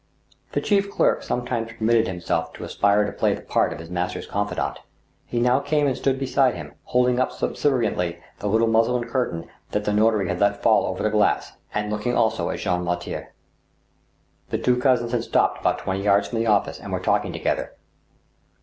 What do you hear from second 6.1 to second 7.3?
beside him, holding